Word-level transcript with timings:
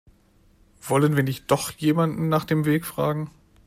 Wollen 0.81 1.15
wir 1.15 1.21
nicht 1.21 1.51
doch 1.51 1.69
jemanden 1.73 2.27
nach 2.27 2.43
dem 2.45 2.65
Weg 2.65 2.85
fragen? 2.85 3.29